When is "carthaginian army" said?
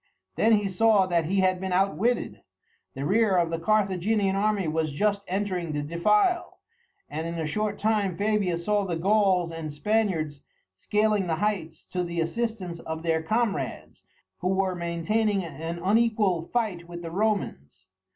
3.59-4.67